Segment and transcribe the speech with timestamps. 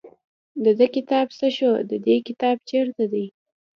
[0.63, 3.25] د ده کتاب څه شو د دې کتاب چېرته دی.